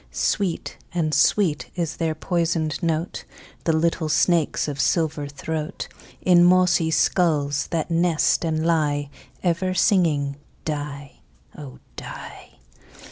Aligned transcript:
Sweet 0.09 0.77
and 0.95 1.13
sweet 1.13 1.69
is 1.75 1.97
their 1.97 2.15
poisoned 2.15 2.81
note, 2.81 3.23
The 3.65 3.71
little 3.73 4.09
snakes' 4.09 4.67
of 4.67 4.81
silver 4.81 5.27
throat, 5.27 5.87
In 6.23 6.43
mossy 6.43 6.89
skulls 6.89 7.67
that 7.67 7.91
nest 7.91 8.43
and 8.43 8.65
lie, 8.65 9.11
Ever 9.43 9.75
singing 9.75 10.37
"die, 10.65 11.21
oh! 11.55 11.77
die." 11.97 12.53